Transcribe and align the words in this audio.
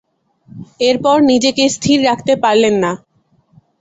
এরপর 0.81 1.17
নিজেকে 1.29 1.63
স্থির 1.75 1.97
রাখতে 2.07 2.33
পারলেন 2.43 2.75
না। 2.83 2.91